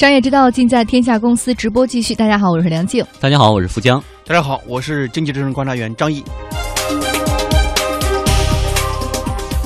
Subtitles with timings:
[0.00, 2.14] 商业之道尽在天下公司直播继续。
[2.14, 3.04] 大家好，我是梁静。
[3.20, 4.02] 大家好，我是富江。
[4.24, 6.24] 大家好，我是经济之声观察员张毅。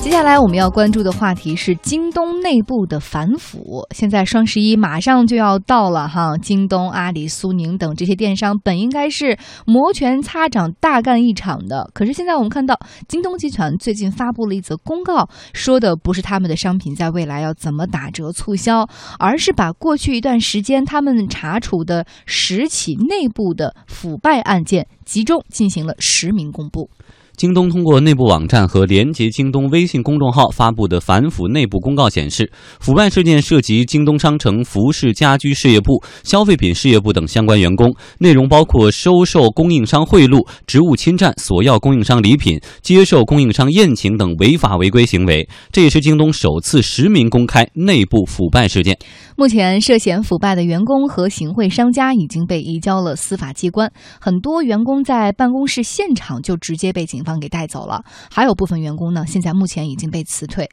[0.05, 3.81] 接下来我们要关注的话题是京东内部的反腐。
[3.89, 18.87] 现在双十一马上就要到了哈，京东、阿里、苏宁等这些电商本应该是摩拳擦掌、大干一场的，可是现在我们看到京东集团最近发布了一则公告，说的不是他们的商品在未来要怎么打折促销，
[19.17, 26.91] 而是把过去一段时间他们查处的十起内部的腐败案件集中进行了实名公布。
[27.37, 32.49] 京东通过内部网站和连接京东微信公众号发布的反腐内部公告显示，
[32.79, 45.47] 腐败事件涉及京东商城服饰家居事业部、消费品事业部等相关员工，内容包括收受供应商贿赂、职务侵占、索要供应商礼品、接受供应商宴请等违法违规行为。
[45.73, 48.97] 这也是京东首次实名公开内部腐败事件。
[49.35, 53.91] 目前，涉嫌腐败的员工和行贿商家已经被移交了司法机关，
[54.21, 60.69] 很多员工在办公室现场就直接被警方给带走了，还有部分员工呢，现在目前已经被辞退。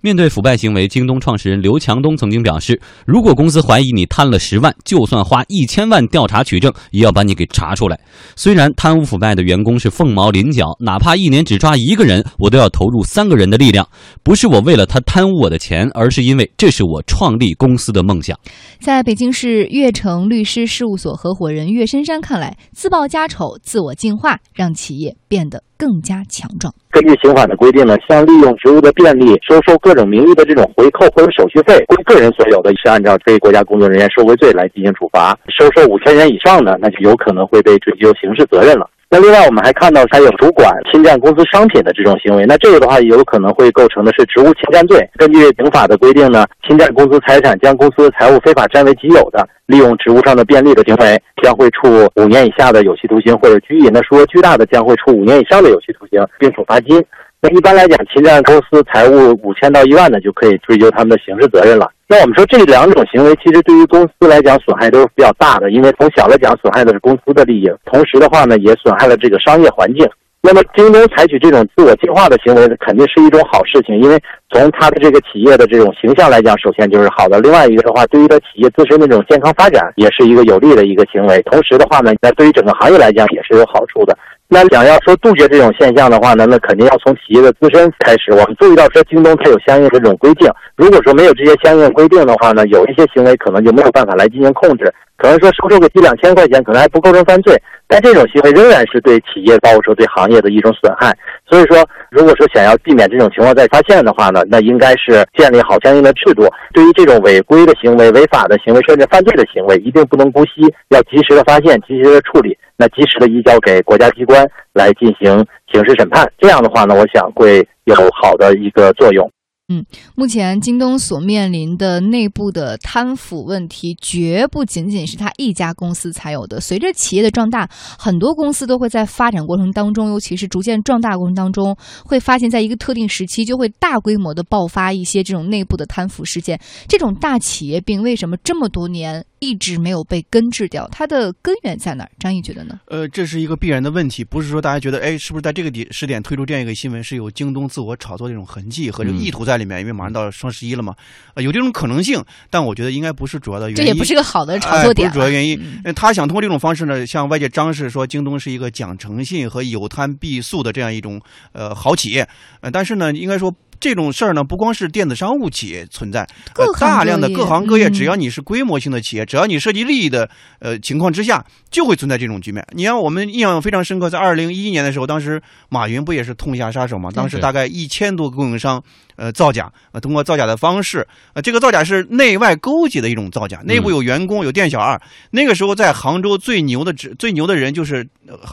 [0.00, 7.98] 面对腐败行为，京东创始人刘强东曾经表示，如果公司怀疑你贪了十万，就算花一千万调查取证，也要把你给查出来。
[8.36, 13.88] 虽然贪污腐败的员工是凤毛麟角，哪怕一年只抓一个人，我都要投入三个人的力量。
[14.22, 18.38] 不是我为了他贪污我的钱，而是因为这是我创立公司的梦想。
[18.80, 26.72] 在北京市悦城律师事务所合伙人岳深山看来，自曝家丑、自我净化，让企业变得更加强壮。
[26.92, 35.36] 根据刑法的规定呢，像利用职务的便利收受各种名义的这种回扣或者手续费归个人所有的，是按照非国家工作人员受贿罪来进行处罚。
[35.48, 38.88] 收受五千元以上的，那就有可能会被追究刑事责任了。
[39.12, 45.06] 那另外，我们还看到他有主管侵占公司商品的这种行为，那这个的话有可能会构成的是职务侵占罪。
[45.18, 57.04] 根据刑法的规定呢，侵占公司财产、将公司财物非法占为己有的，利用职务上的便利的行为，将会处五年以下的有期徒刑或者拘役；那数额巨大的，将会处五年以上的有期徒刑，并处罚金。
[57.44, 61.90] 那一般来讲，侵占公司财物五千到一万的，就可以追究他们的刑事责任了。
[62.06, 70.08] 那我们说这两种行为，其实对于公司来讲损害都是比较大的，因为从小来讲损害的是公司的利益，同时的话呢，也损害了这个商业环境。
[70.40, 74.16] 那么京东采取这种自我净化的行为，肯定是一种好事情，因为
[74.50, 77.40] 从它的这个企业的这种形象来讲，首先就是好的。
[77.40, 81.42] 另外一个的话，对于它企业自身的这种健康发展，也是一个有利的一个行为。
[81.42, 84.16] 同时的话呢，那对于整个行业来讲也是有好处的。
[84.54, 88.32] 那想要说杜绝这种现象的话呢，那肯定要从企业的自身开始。
[88.32, 90.46] 我们注意到说京东它有相应的这种规定，
[90.76, 94.92] 如果说没有这些相应规定的话呢，有一些行为可能就没有办法来进行控制。
[95.16, 101.16] 可能说收受个一两千块钱，可能还不构成犯罪，但这种行为仍然是对企业包括说对行业的一种损害。
[101.48, 101.78] 所以说，
[102.10, 106.46] 如果说想要避免这种情况再发现的话呢，那应该是建立好相应的制度。
[106.74, 116.30] 对于这种违规的行为、违法的行为，甚至犯罪的行为，一定不能姑息，要及时的发现，及时的处理，那及时的移交给国家机关来进行刑事审判。
[116.38, 119.30] 这样的话呢，我想会有好的一个作用。
[119.72, 119.84] 嗯，
[120.14, 126.60] 目前京东所面临的内部的贪腐问题，绝不仅仅是他一家公司才有的。
[126.60, 127.66] 随着企业的壮大，
[127.98, 131.74] 很多公司都会在发展过程当中，尤其是逐渐壮大过程当中，
[132.04, 136.60] 会发现在一个特定时期就会大规模的爆发一些这种内部的贪腐事件。
[136.86, 140.86] 这种大企业病为什么这么多年一直没有被根治掉？
[140.92, 142.10] 它的根源在哪儿？
[142.18, 142.78] 张毅觉得呢？
[142.86, 149.80] 呃，这是一个必然的问题，不是说大家觉得，哎，是不是在这个点时点推出这样一个新闻，是有京东自我炒作这种痕迹和这个意图在里面？
[149.80, 150.94] 因为马上到双十一了嘛，
[151.34, 153.76] 呃，有这种可能性，但我觉得应该不是主要的原因。
[153.76, 155.08] 这也不是个好的炒作点。
[155.08, 155.58] 不是主要原因，
[155.94, 161.20] 他想通过这种方式呢，向外界张示说京东是一个讲诚信和有贪必诉的这样一种
[161.52, 162.28] 呃好企业。
[162.60, 163.54] 呃，但是呢，应该说。
[163.82, 166.20] 这种事儿呢，不光是电子商务企业存在，
[166.54, 170.30] 呃大量的各行各业，只要你是规模性的企业，只要你涉及利益的
[170.60, 172.64] 呃情况之下，就会存在这种局面。
[172.70, 177.10] 你看，我们印象非常深刻，在二零一一年的时候，当时马云不也是痛下杀手嘛？
[177.10, 178.80] 当时大概一千多个供应商
[179.16, 184.96] 呃造假，呃通过造假的方式，呃这个造假是内外勾结的一种造假，内部有员工有店小二。
[185.32, 188.06] 那个时候在杭州最牛的最牛的人就是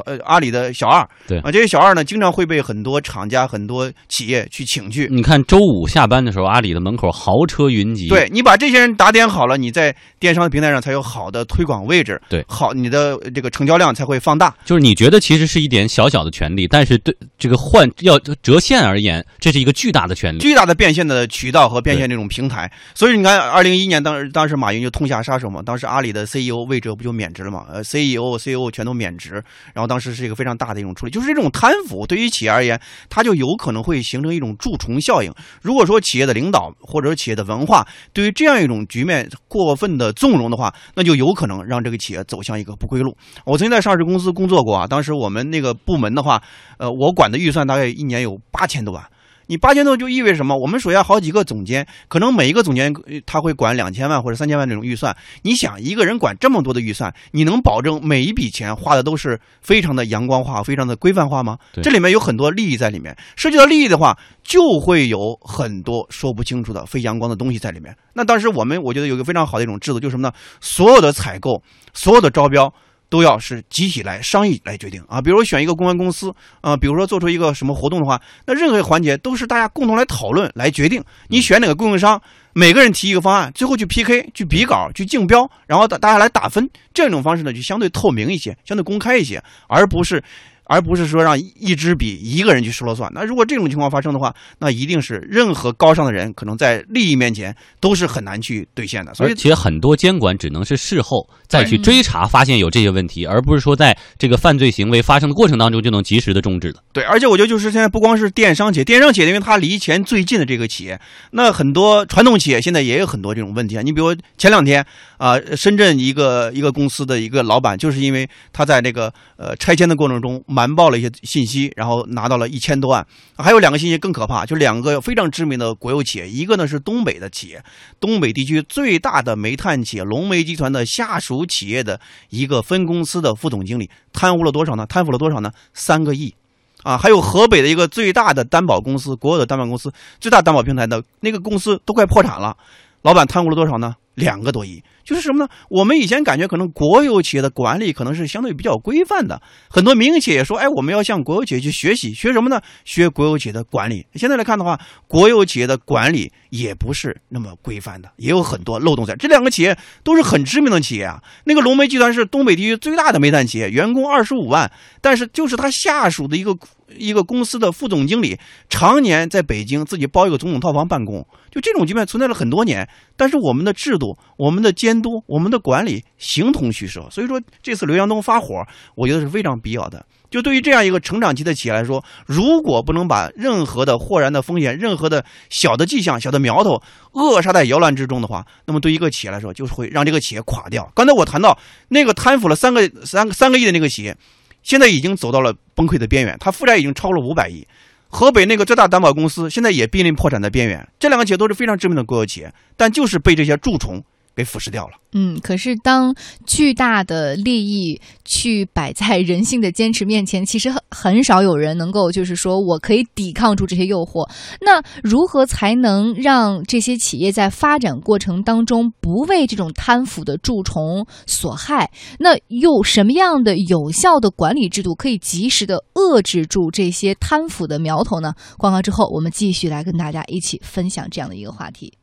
[0.05, 5.07] 呃阿里的小二，对啊，这些小二呢经常会被很多厂家很多企业去请去。
[5.19, 8.07] 你看，周五下班的时候，阿里的门口豪车云集。
[8.07, 12.21] 对你把这些人打点好了，你在电商平台上才有好的推广位置。
[12.29, 14.55] 对，好，你的这个成交量才会放大。
[14.63, 22.71] 就是你觉得其实是一点小小的权利，但是对这个换要折现而言，这是一个巨大的权利，巨大的变现的渠道和变现这种平台。
[22.95, 27.65] 所以你看，二零一一年当当时马云就痛下杀手嘛，当时阿里的 CEO 魏哲不就免职了嘛？
[27.69, 29.33] 呃，CEO、CEO 全都免职，
[29.73, 32.79] 然后当时是一个非常大的一种处理，就是这种贪腐对于企业而言，
[33.09, 35.08] 它就有可能会形成一种蛀虫效。
[35.09, 35.33] 效应。
[35.63, 43.17] 如果说企业的领导或者企业的文化对于这样一种局面过分的纵容的话，那就有可能让这个企业走向一个不归路。
[43.43, 46.39] 我曾经在上市公司工作过啊，当时我们那个部门的话，
[46.77, 49.03] 呃，我管的预算大概一年有八千多万。
[49.49, 50.55] 你八千多就意味着什么？
[50.55, 52.93] 我们手下好几个总监，可能每一个总监
[53.25, 55.17] 他会管两千万或者三千万这种预算。
[55.41, 61.57] 你想一个人管这么多的预算，你能保证每一笔钱花的都是非常的阳光化、非常的规范化吗？
[61.81, 67.95] 这里面有很多利益在里面，涉及到利益的话，就会有很多说不清楚的非阳光的东西在里面。
[68.13, 70.31] 那当时我们我觉得有一个非常好的一种制度，就是什么呢？
[70.61, 72.71] 所有的采购、所有的招标。
[73.09, 81.03] 都要是集体来商议来决定啊，比如说选一个公关公司啊，比如说做出一个什么活动的话，那任何环节都是大家共同来讨论来决定。
[81.27, 82.21] 你选哪个供应商，
[82.53, 90.23] 每个人提一个方案，最后去 PK、去比稿、去竞标，然后大大家来打分，这种方式呢就相对透明一些，相对公开一些，而不是。
[90.69, 93.11] 而不是说让一支笔一个人去说了算。
[93.11, 99.11] 那如果这种情况发生的话，那一定是任何高尚的人可能在利益面前都是很难去兑现的。
[99.17, 106.79] 而且很多监管只能是事后再去追查，发现有这些问题，而不是说在这个犯罪行为发生的过程当中就能及时的终止的。
[106.93, 111.01] 对，而且我觉得就是现在不光是电商企业，电商企业因为它离钱最近的这个企业，
[111.31, 113.81] 那很多传统企业现在也有很多这种问题啊。
[113.81, 114.85] 你比如前两天
[115.17, 120.39] 啊，深圳一个一个公司的一个老板，就是因为他在那个呃拆迁的过程中。
[120.59, 123.07] 瞒报了一些信息，然后拿到了一千多万。
[123.37, 127.63] 还有两个信息更可怕，就两个非常知名的国有企业，一个呢是东北的企业，
[127.97, 131.97] 东北地区最大的煤炭企业龙煤集团的下属企业的
[132.29, 134.85] 一个分公司的副总经理，贪污了多少呢？
[134.85, 135.49] 贪腐了多少呢？
[135.73, 136.35] 三个亿，
[136.83, 136.97] 啊！
[136.97, 142.57] 还有河北的一个最大的担保公司，国有的担保公司，最大担保平台的那个公司都快破产了，
[143.03, 143.95] 老板贪污了多少呢？
[144.15, 144.83] 两个多亿。
[145.09, 145.49] 就是什么呢？
[145.69, 152.61] 我们以前感觉可能国有企业的管理可能是相对比较规范的，很多民营企业说，哎，我们要向国有企业去学习，学什么呢？
[152.85, 154.05] 学国有企业的管理。
[154.13, 159.15] 现在来看的话，国有企业的管理也不是那么规范的，也有很多漏洞在。
[159.15, 161.19] 这两个企业都是很知名的企业啊。
[161.45, 164.71] 那个龙煤集团是东北地区最大的煤炭企业，员工二十五万，
[165.01, 166.55] 但是就是他下属的一个
[166.95, 168.37] 一个公司的副总经理，
[168.69, 172.87] 常年在北京自己包一个总统套房办公，就这种局面存在了很多年。
[173.17, 178.65] 但是我们的制度，我们的监督我们的管理形同虚设，所以说这次刘强东发火，
[178.95, 180.05] 我觉得是非常必要的。
[180.29, 186.79] 就对于这样一个成长期的企业来说，如果不能把任何的豁然的风险、任何的小的迹象、小的苗头
[187.13, 190.87] 扼杀在摇篮之中的话，那么对于一个企业来说，就是会让这个企业垮掉。
[190.93, 191.57] 刚才我谈到
[191.87, 194.15] 那个贪腐了三个三三个亿的那个企业，
[194.61, 197.65] 现在已经走到了崩溃的边缘，它负债已经超了五百亿。
[198.11, 200.87] 河北那个最大担保公司现在也濒临破产的边缘。
[200.99, 204.03] 这两个企业都是非常知名的国有企业，但就是被这些蛀虫。
[204.39, 204.93] 被腐蚀掉了。
[205.11, 206.15] 嗯，可是当
[206.45, 214.29] 巨大的利益去摆在人性的坚持面前，其实很很少有人能够就是说我可以抵抗住这些诱惑。
[214.61, 221.91] 那如何才能让这些企业在发展过程当中不为这种贪腐的蛀虫所害？
[222.19, 228.33] 那又什么样的有效的管理制度可以及时的遏制住这些贪腐的苗头呢？
[228.57, 231.98] 广告之后，我们继续来跟大家一起分享这样的一个话题。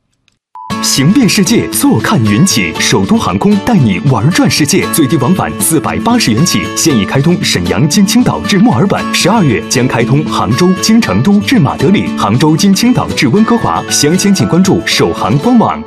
[0.92, 2.74] 行遍世界，坐看云起。
[2.78, 6.64] 首都航空带你玩转世界，最低往返四百八十元起。
[6.76, 13.82] 现已开通沈阳经青岛至墨尔本，十二月将开通杭州经成都至马德里，杭州经青岛至温哥华。
[13.90, 15.82] 详情请关注首航官网。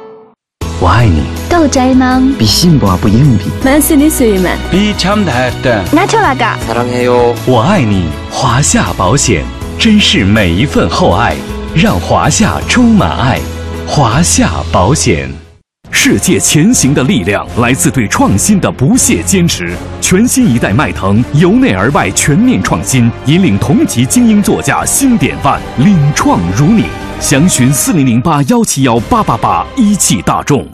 [0.80, 1.22] 我爱你。
[1.50, 2.22] 豆仔吗？
[2.38, 3.44] 比幸福不一样比。
[3.62, 4.56] 满心的岁月们。
[4.70, 5.84] 比强大的。
[5.92, 6.44] 那就那个。
[6.66, 7.34] 사랑해 요。
[7.46, 9.44] 我爱你，华夏保险，
[9.78, 11.36] 珍视每一份厚爱，
[11.74, 13.38] 让华夏充满爱。
[13.91, 15.27] 华夏保险，
[15.89, 19.75] 世界前行的力量来自对创新的不懈坚持。
[19.99, 26.85] 全新一代迈腾由内而外全面创新，引领同级精英座驾新典范，领创如你。
[27.19, 30.65] 详询四零零八幺七幺八八八，一汽大众。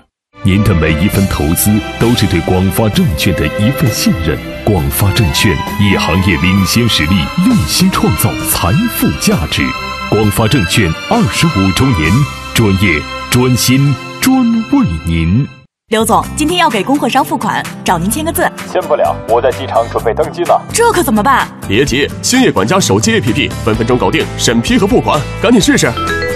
[0.43, 4.37] 您的每一分投资都是对广发证券的一份信任。
[4.65, 7.15] 广发证券以行业领先实力，
[7.47, 9.63] 用心创造财富价值。
[10.09, 12.44] 广发证券二十五周年。
[12.55, 15.45] 专业、专心、专为您。
[15.89, 18.49] 刘总，今天要给供货商付款，找您签个字。
[18.71, 20.53] 签不了，我在机场准备登机呢。
[20.73, 21.45] 这可怎么办？
[21.67, 25.91] 别急，兴业管家手机 APP 分分钟搞定审批和付款，赶紧试试。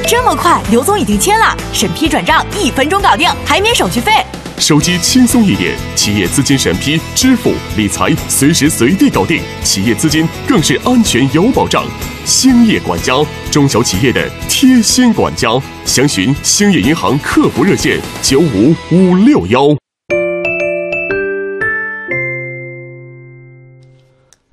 [0.05, 4.11] 这么快，刘总已经签了，审批转账一分钟搞定，还免手续费。
[4.59, 11.85] 手机轻松一点，企业资金审批、支付、理财随时随地搞定，企业资金更是安全有保障。
[12.25, 13.15] 兴业管家，
[13.49, 15.49] 中小企业的贴心管家，
[15.85, 19.88] 详询兴业银行客服热线九五五六幺。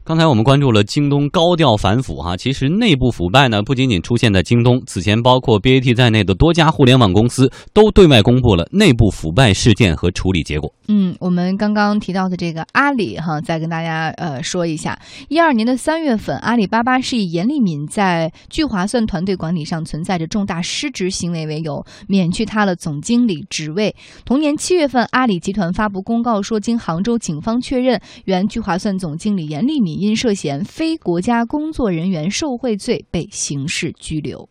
[0.06, 10.72] 刚才我们关注了京东高调反腐哈，其实内部腐败呢不仅仅出现在京东，此前包括 BAT 在内的多家互联网公司都对外公布了内部腐败事件和处理结果。
[10.86, 14.96] 嗯，我们刚刚提到的这个阿里哈，再跟大家呃说一下，
[15.28, 23.92] 一二年的三月份，阿里巴巴是以严立敏在聚划算团队管理上存在着重大失职行为为由，免去他了总经理职位。
[24.24, 34.48] 同年七月份，阿里集团发布公告说，经杭州警方确认，原聚划算总经理严立敏因涉嫌非国家工作人员受贿罪被刑事拘留。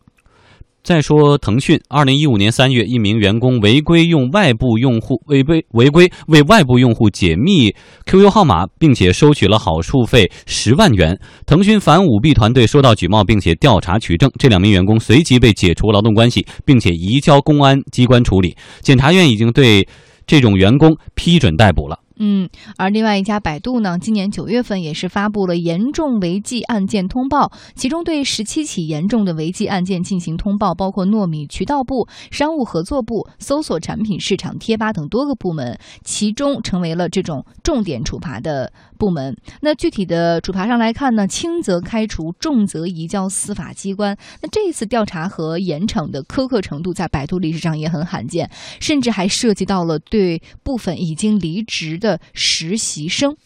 [0.82, 7.74] 再说腾讯，二零一五年三月，一名员工违规用外部用户违规违规为外部用户解密
[8.04, 11.18] QQ 号码，并且收取了好处费十万元。
[11.44, 18.56] 腾讯反舞弊团队收到举报，并且调查取证，这两名员工随即被解除劳动关系，并且移交公安机关处理。
[18.80, 19.88] 检察院已经对
[20.24, 21.98] 这种员工批准逮捕了。
[22.18, 39.36] 嗯，而另外一家百度呢，今年九月份也是发布了严重违纪案件通报，其中对十七起严重的违纪案件进行通报，包括糯米渠道部、商务合作部、搜索产品市场贴吧等多个部门，其中成为了这种重点处罚的部门。
[39.60, 44.16] 那具体的处罚上来看呢，轻则开除，重则移交司法机关。
[44.40, 52.05] 那这一次调查和严惩的苛刻程度，在百度历史上也很罕见，甚至还涉及到了对部分已经离职的。
[52.06, 53.36] 的实习生，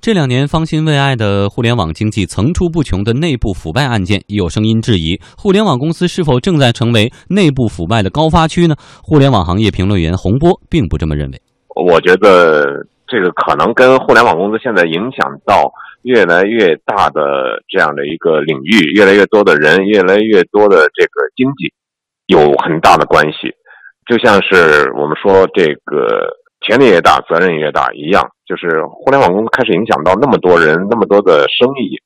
[0.00, 8.74] 这两年方兴未艾的互联网经济层出不穷的内部腐败案件，也有声音质疑互联网公司是否正在成为内部腐败的高发区呢？
[9.02, 11.40] 互联网行业评论员洪波并不这么认为。
[11.74, 15.70] 我觉得这个可能跟互联网公司现在影响到
[16.02, 17.20] 越来越大的
[17.68, 21.72] 这样的一个领域，越来越多的人，越来越多的这个经济
[22.26, 23.52] 有很大的关系。
[24.08, 26.45] 就像是我们说这个。
[26.60, 32.00] 权力越大，责任越大，一样，就是互联网公司开始影响到那么多人，那么多的生意，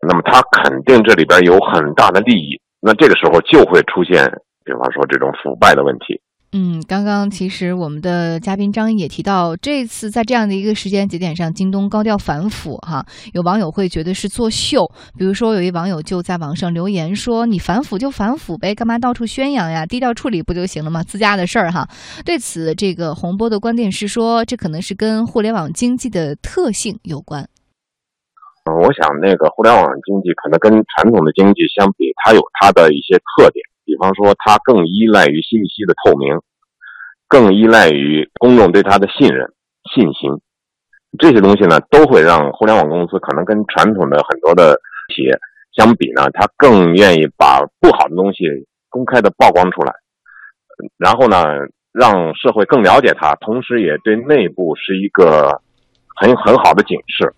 [0.00, 4.24] 那么他肯定这里边有很大的利益，那这个时候就会出现，
[4.64, 6.20] 比方说这种腐败的问题。
[6.52, 14.84] 嗯，刚刚其实我们的嘉宾张毅也提到，这次在这样的一个时间节点上，京东高调反腐，哈，有网友会觉得是作秀。
[15.16, 19.86] 比如说，有一网友就在网上留言说：“你反腐就反腐呗，干嘛到处宣扬呀？
[19.86, 21.04] 低调处理不就行了吗？
[21.04, 21.88] 自家的事儿哈。”
[22.26, 27.48] 对此，这个洪波的观点是说，这可能是跟互联网经济的特性有关。
[28.64, 33.69] 嗯，我想那个互联网经济可能跟传统的经济相比，它有它的一些特点。
[33.90, 36.38] 比方说，它更依赖于信息的透明，
[37.26, 39.52] 更依赖于公众对它的信任、
[39.92, 40.30] 信心，
[41.18, 44.78] 这些东西呢，都会让互联网公司可能跟传统的很多的
[45.12, 45.36] 企业
[45.76, 48.44] 相比呢，它更愿意把不好的东西
[48.88, 49.92] 公开的曝光出来，
[50.96, 51.42] 然后呢，
[51.92, 55.60] 让社会更了解它，同时也对内部是一个
[56.14, 57.34] 很很好的警示。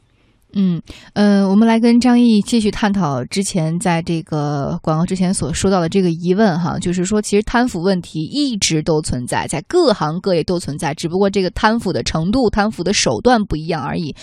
[0.54, 0.80] 嗯，
[1.14, 14.14] 嗯，我们来跟张毅继续探讨之前在这个广告之前所说到的这个疑问哈，就是说，其实贪腐问题一直都存在，在各行各业都存在，只不过这个贪腐的程度、贪腐的手段不一样而已。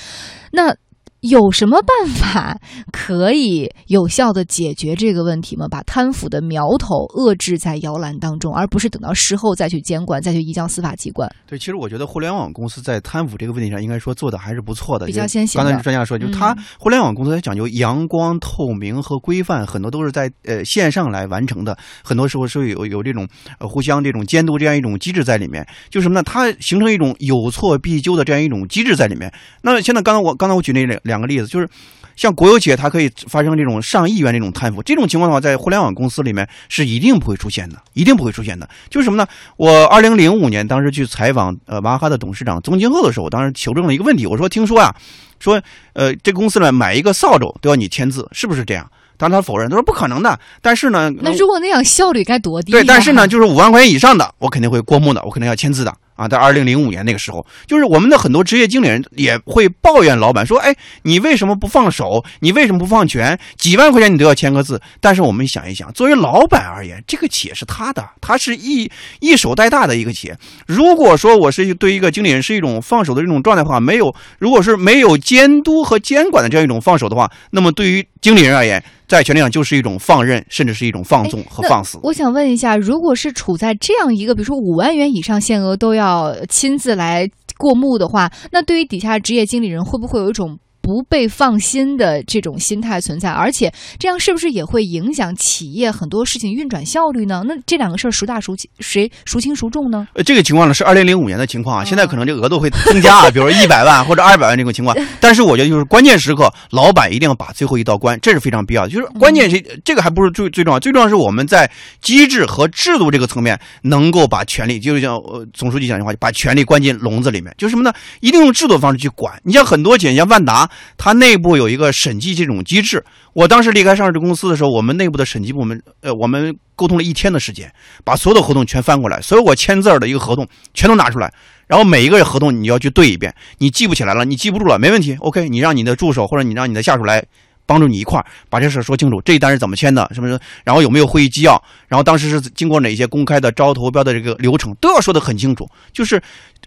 [0.52, 0.76] 那。
[1.22, 2.58] 有什么办法
[2.94, 5.68] 可以有效的解决这个问题吗？
[5.70, 11.30] 把贪腐的苗头遏制在摇篮当中，而不是等到事后再去监管、再去移交司法机关。
[11.46, 15.62] 对，其实我觉得互联网公司在贪腐这个问题上，应该说做的还是不错的，比较先行。
[15.62, 23.28] 刚才专家说，就是他互联网公司讲究阳光、透明和规范，很多都是在呃线上来完成的，很多时候是有有这种
[23.60, 25.68] 呃互相这种监督这样一种机制在里面。
[25.90, 26.24] 就什么呢？
[26.24, 29.30] 它形成一种有错必纠的这样一种机制在里面。
[29.62, 31.02] 那现在刚才我刚才我举那两。
[31.10, 31.68] 两个例子就是，
[32.16, 38.70] 像国有企业，它可以发生这种上亿元这种贪腐，这种情况的话，在互联网公司里面是一定不会出现的，一定不会出现的。
[38.90, 39.28] 就是什么呢？
[39.58, 44.96] 我二零零五年当时去采访呃娃哈哈的董事长宗庆后的时候，我当时求证了一个问题，我说听说啊，
[45.40, 45.62] 说
[45.94, 48.90] 呃这公司呢买一个扫帚都要你签字，是不是这样？
[49.18, 50.40] 当他否认，他说不可能的。
[50.62, 52.72] 但是呢，那如果那样效率该多低？
[52.72, 55.94] 对，但是呢，就是五万块钱以上的，我肯定会过目的，我肯定要签字的。
[56.20, 62.22] 啊，在二零零五年那个时候，就是我们的很多职业经理人也会抱怨老板说：“哎，你为什么不放手？
[62.42, 63.40] 你为什么不放权？
[63.58, 70.38] 几万块钱你都要签个字。”但是我们想一想，作为老板而言，这个企业是他的，他是一一手带大的一个企业。
[70.68, 82.00] 如果说我是对一个经理人是一种放手的这种状态的话，没有，如果是没有监督和监管的这样一种放手的话，那么对于经理人而言，在权力上就是一种放任，甚至是一种放纵和放肆。
[82.04, 97.44] 我想问一下，如果是处在这样一个，比如说五万元以上限额都要亲自来过目的话，那对于底下职业经理人会不会有一种不不被放心的这种心态存在，而且这样是不是也会影响企业很多事情运转效率呢？
[97.46, 100.08] 那这两个事儿孰大孰轻，谁孰轻孰重呢？
[100.14, 104.98] 呃，这个情况呢是二零零五年的情况啊，现在可能这个额度会增加啊， 比如说一百万或者二百万这种情况。
[105.20, 108.90] 但是我觉得就是关键时刻，老板一定要把最后一道关，这是非常必要的。
[108.90, 111.70] 就是关键是这个还不是最最重要，最重要是我们在
[112.02, 117.94] 机制和制度这个层面能够把权力，就是像呃总书记讲的话，把权力关进笼子里面，就是什么呢？
[118.22, 119.40] 一定用制度方式去管。
[119.44, 120.68] 你像很多企业，像万达，
[120.98, 123.04] 它内部有一个审计这种机制。
[123.34, 127.72] 我当时离开上市公司的时候，我们内部的审计部门，呃，我们沟通了一天的时间，
[128.04, 131.32] 把所有的合同全翻过来，所有我签字儿的一个合同全都拿出来，
[131.68, 137.24] 然后每一个合同你要去对一遍，你记不起来了，你记不住了，没问题，OK，你让你的助手或者你让你的下属来
[137.66, 146.20] 帮助你一块儿把这事儿说清楚，这一单是怎么签的，什么，然后有没有会议纪要，然后当时是经过哪些公开的招投标的这个流程，都要说得很清楚，就是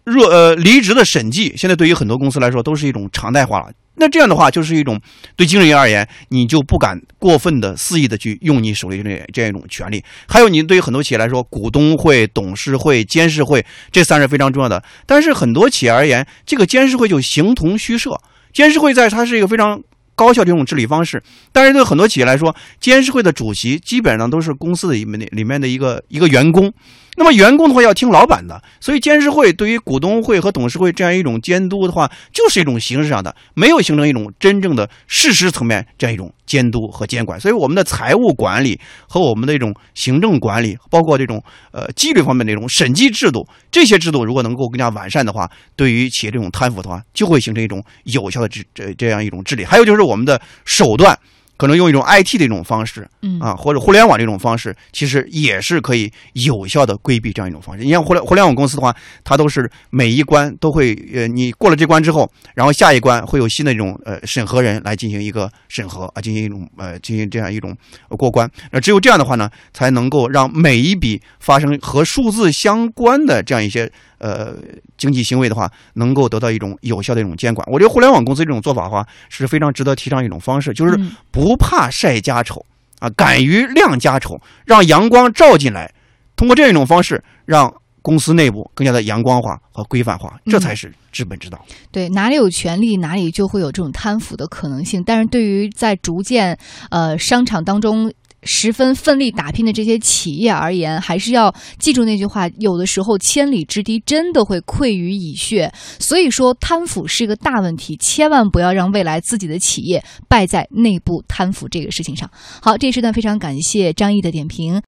[0.05, 3.71] 若呃离职的审计，现在对于很多公司来说都是一种常态化了。
[3.97, 5.01] 那这样的话，就是一种
[5.37, 10.03] 对经理人而言，你就不敢过分的肆意的去用你手里这这样一种权利。
[10.27, 14.83] 还有，你对于很多企业来说，股东会、董事会、监事会这三是非常重要的。
[15.07, 18.19] 但是很多企业而言，这个监事会就形同虚设。
[18.53, 19.81] 监事会在它是一个非常
[20.15, 21.23] 高效的一种治理方式，
[21.53, 26.73] 但是对很多企业来说，监事会的主席基本上都是公司的里面里面的一个一个员工。
[27.15, 37.39] 那么员工的话要听老板的，所以监事会对于股东会和董事会这样一种监督的话，就是一种形式上的，没有形成一种真正的事实层面这样一种监督和监管。
[37.39, 41.43] 所以我们的财务管理和我们的一种行政管理，包括这种
[41.73, 49.67] 呃纪律方面的这种审计制度，这些制度如果能够更加完善的话，对于企业这种贪腐的话，就会形成一种有效的治这这样一种治理。
[49.67, 51.19] 还有就是我们的手段。
[51.63, 57.85] 可能用一种 IT 的一种方式，嗯啊，或者互联网这种方式，其实也是可以有效的规避这样一种方式。
[57.85, 58.93] 你像互联互联网公司的话，
[59.23, 67.73] 它都是每一关都会，呃，你过了这关之后，然后下一关会有新的这种呃审核人来进行一个审核啊，进行一种呃进行这样一种
[68.09, 68.51] 过关。
[68.73, 73.89] 那只有这样的话呢，才能够让每一笔发生和数字相关的这样一些
[74.23, 74.55] 呃
[74.97, 77.67] 经济行为的话，能够得到一种有效的一种监管。
[77.71, 80.99] 我觉得互联网公司这种做法的话是非常值得提倡一种方式，就是
[81.31, 82.65] 不怕晒家丑
[83.01, 85.93] 啊，敢于亮家丑，让阳光照进来，
[86.37, 91.63] 通过这样一种方式，让公司内部更加的阳光化和规范化，这才是治本之道。
[91.91, 95.03] 对，哪里有权利，哪里就会有这种贪腐的可能性。
[95.05, 96.59] 但是对于在逐渐
[96.91, 98.13] 呃商场当中。
[98.45, 105.73] 十分奋力打拼的这些企业而言，还是要记住那句话：有的时候千里之堤真的会溃于蚁穴。
[105.99, 112.31] 所以说，贪腐是一个大问题，千万不要让未来自己的企业败在内部贪腐这个事情上。
[112.61, 114.81] 好，这一时段非常感谢张毅的点评。